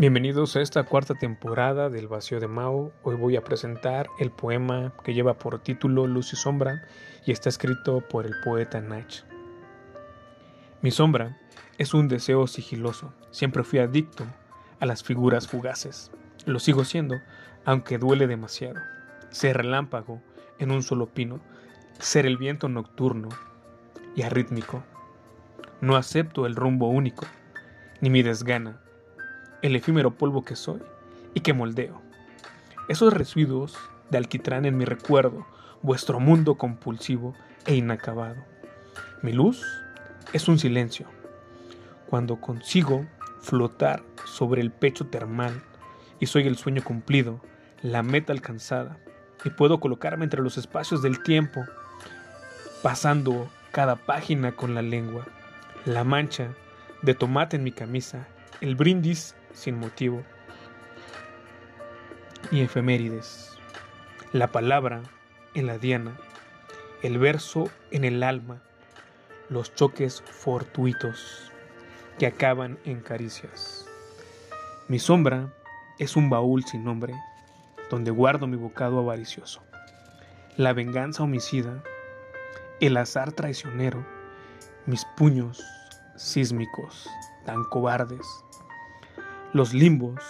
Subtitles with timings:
[0.00, 2.92] Bienvenidos a esta cuarta temporada del Vacío de Mao.
[3.02, 6.84] Hoy voy a presentar el poema que lleva por título Luz y Sombra
[7.26, 9.24] y está escrito por el poeta Nach.
[10.82, 11.36] Mi sombra
[11.78, 13.12] es un deseo sigiloso.
[13.32, 14.24] Siempre fui adicto
[14.78, 16.12] a las figuras fugaces.
[16.46, 17.16] Lo sigo siendo,
[17.64, 18.78] aunque duele demasiado.
[19.30, 20.22] Ser relámpago
[20.60, 21.40] en un solo pino,
[21.98, 23.30] ser el viento nocturno
[24.14, 24.84] y arrítmico.
[25.80, 27.26] No acepto el rumbo único,
[28.00, 28.80] ni mi desgana
[29.62, 30.80] el efímero polvo que soy
[31.34, 32.00] y que moldeo.
[32.88, 33.76] Esos residuos
[34.10, 35.46] de alquitrán en mi recuerdo,
[35.82, 37.34] vuestro mundo compulsivo
[37.66, 38.44] e inacabado.
[39.22, 39.62] Mi luz
[40.32, 41.06] es un silencio.
[42.06, 43.06] Cuando consigo
[43.40, 45.62] flotar sobre el pecho termal
[46.20, 47.40] y soy el sueño cumplido,
[47.82, 48.98] la meta alcanzada,
[49.44, 51.64] y puedo colocarme entre los espacios del tiempo,
[52.82, 55.26] pasando cada página con la lengua,
[55.84, 56.48] la mancha
[57.02, 58.26] de tomate en mi camisa,
[58.60, 60.24] el brindis sin motivo,
[62.50, 63.58] y efemérides,
[64.32, 65.02] la palabra
[65.54, 66.16] en la diana,
[67.02, 68.62] el verso en el alma,
[69.48, 71.52] los choques fortuitos
[72.18, 73.86] que acaban en caricias.
[74.88, 75.52] Mi sombra
[75.98, 77.14] es un baúl sin nombre,
[77.90, 79.62] donde guardo mi bocado avaricioso.
[80.56, 81.82] La venganza homicida,
[82.80, 84.04] el azar traicionero,
[84.86, 85.62] mis puños
[86.16, 87.08] sísmicos,
[87.44, 88.26] tan cobardes,
[89.54, 90.22] los limbos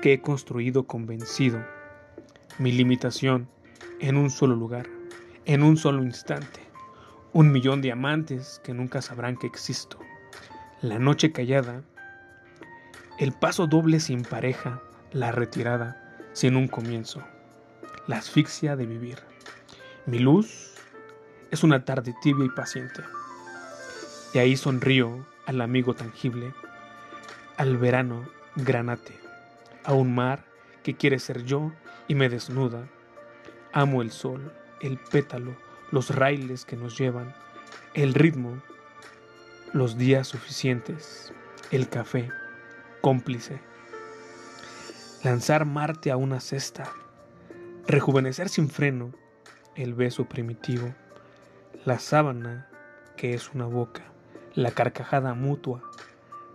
[0.00, 1.62] que he construido convencido,
[2.58, 3.48] mi limitación
[4.00, 4.86] en un solo lugar,
[5.44, 6.60] en un solo instante,
[7.34, 9.98] un millón de amantes que nunca sabrán que existo,
[10.80, 11.82] la noche callada,
[13.18, 14.80] el paso doble sin pareja,
[15.12, 17.22] la retirada sin un comienzo,
[18.06, 19.18] la asfixia de vivir.
[20.06, 20.74] Mi luz
[21.50, 23.02] es una tarde tibia y paciente.
[24.32, 26.52] Y ahí sonrío al amigo tangible
[27.56, 29.14] al verano granate,
[29.84, 30.44] a un mar
[30.82, 31.72] que quiere ser yo
[32.08, 32.88] y me desnuda.
[33.72, 35.56] Amo el sol, el pétalo,
[35.90, 37.34] los raíles que nos llevan,
[37.94, 38.62] el ritmo,
[39.72, 41.32] los días suficientes,
[41.70, 42.30] el café,
[43.00, 43.60] cómplice.
[45.22, 46.90] Lanzar Marte a una cesta,
[47.86, 49.12] rejuvenecer sin freno,
[49.74, 50.94] el beso primitivo,
[51.84, 52.68] la sábana
[53.16, 54.02] que es una boca,
[54.54, 55.82] la carcajada mutua,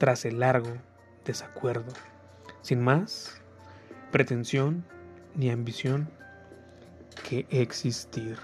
[0.00, 0.78] tras el largo
[1.26, 1.92] desacuerdo,
[2.62, 3.42] sin más
[4.10, 4.82] pretensión
[5.34, 6.08] ni ambición
[7.28, 8.38] que existir.